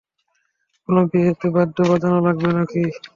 [0.89, 2.81] কোনো বিয়েতে বাদ্য বাজানো লাগবে নাকি?